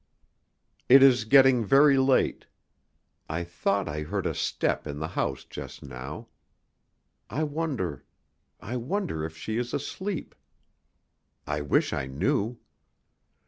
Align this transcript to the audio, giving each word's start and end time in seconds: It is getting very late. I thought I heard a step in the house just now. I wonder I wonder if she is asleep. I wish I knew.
It 0.89 1.03
is 1.03 1.25
getting 1.25 1.63
very 1.63 1.99
late. 1.99 2.47
I 3.29 3.43
thought 3.43 3.87
I 3.87 4.01
heard 4.01 4.25
a 4.25 4.33
step 4.33 4.87
in 4.87 4.97
the 4.97 5.09
house 5.09 5.45
just 5.45 5.83
now. 5.83 6.27
I 7.29 7.43
wonder 7.43 8.03
I 8.59 8.77
wonder 8.77 9.23
if 9.23 9.37
she 9.37 9.57
is 9.57 9.75
asleep. 9.75 10.33
I 11.45 11.61
wish 11.61 11.93
I 11.93 12.07
knew. 12.07 12.57